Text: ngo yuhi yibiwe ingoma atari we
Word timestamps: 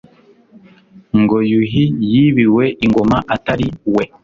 ngo 1.21 1.37
yuhi 1.51 1.85
yibiwe 2.11 2.65
ingoma 2.85 3.17
atari 3.35 3.67
we 3.95 4.03